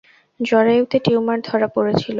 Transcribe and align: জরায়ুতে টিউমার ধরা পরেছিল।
জরায়ুতে 0.39 0.97
টিউমার 1.05 1.37
ধরা 1.41 1.67
পরেছিল। 1.75 2.09